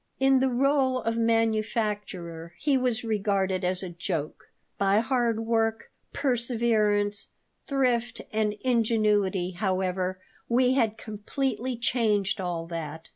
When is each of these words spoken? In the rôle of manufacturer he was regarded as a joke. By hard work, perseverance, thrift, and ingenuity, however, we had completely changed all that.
In 0.19 0.39
the 0.39 0.47
rôle 0.47 1.05
of 1.05 1.19
manufacturer 1.19 2.55
he 2.57 2.75
was 2.75 3.03
regarded 3.03 3.63
as 3.63 3.83
a 3.83 3.89
joke. 3.89 4.49
By 4.79 4.97
hard 4.99 5.41
work, 5.41 5.91
perseverance, 6.11 7.27
thrift, 7.67 8.19
and 8.33 8.53
ingenuity, 8.61 9.51
however, 9.51 10.19
we 10.49 10.73
had 10.73 10.97
completely 10.97 11.77
changed 11.77 12.41
all 12.41 12.65
that. 12.65 13.09